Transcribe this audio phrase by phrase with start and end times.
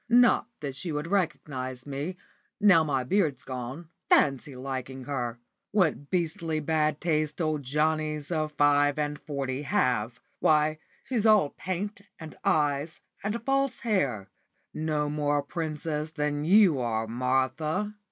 [0.09, 2.17] Not that she would recognise me,
[2.59, 3.89] now my beard's gone.
[4.09, 5.39] Fancy liking her!
[5.69, 10.19] What beastly bad taste old Johnnies of five and forty have!
[10.39, 14.31] Why, she's all paint, and eyes, and false hair
[14.73, 17.93] no more a princess than you are, Martha."